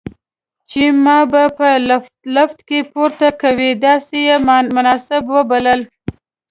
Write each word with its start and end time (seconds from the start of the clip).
چې 0.69 0.83
ما 1.03 1.17
به 1.31 1.43
په 1.57 1.67
لفټ 2.35 2.59
کې 2.69 2.79
پورته 2.93 3.27
کوي، 3.41 3.71
داسې 3.85 4.17
یې 4.27 4.35
مناسب 4.75 5.23
وبلله. 5.35 5.85